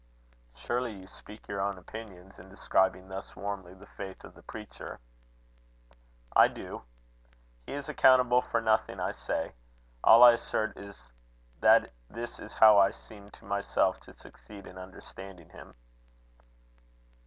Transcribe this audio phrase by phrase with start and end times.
[0.55, 4.99] "Surely you speak your own opinions in describing thus warmly the faith of the preacher."
[6.35, 6.81] "I do.
[7.67, 9.51] He is accountable for nothing I say.
[10.03, 11.03] All I assert is,
[11.59, 15.75] that this is how I seem to myself to succeed in understanding him."